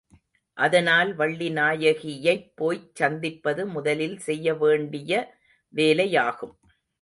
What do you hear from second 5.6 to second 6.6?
வேலையாகும்.